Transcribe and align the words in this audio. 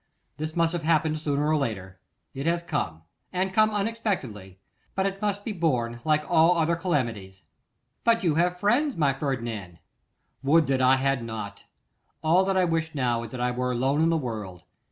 This 0.37 0.55
must 0.55 0.73
have 0.73 0.81
happened 0.81 1.19
sooner 1.19 1.45
or 1.47 1.55
later. 1.55 1.99
It 2.33 2.47
has 2.47 2.63
come, 2.63 3.03
and 3.31 3.53
come 3.53 3.69
unexpectedly: 3.69 4.57
but 4.95 5.05
it 5.05 5.21
must 5.21 5.45
be 5.45 5.51
borne, 5.51 5.99
like 6.03 6.25
all 6.27 6.57
other 6.57 6.75
calamities.' 6.75 7.43
'But 8.03 8.23
you 8.23 8.33
have 8.33 8.59
friends, 8.59 8.97
my 8.97 9.13
Ferdinand.' 9.13 9.77
'Would 10.41 10.65
that 10.65 10.81
I 10.81 10.95
had 10.95 11.23
not! 11.23 11.65
All 12.23 12.43
that 12.45 12.57
I 12.57 12.65
wish 12.65 12.95
now 12.95 13.21
is 13.21 13.31
that 13.31 13.41
I 13.41 13.51
were 13.51 13.71
alone 13.73 14.01
in 14.01 14.09
the 14.09 14.17
world. 14.17 14.63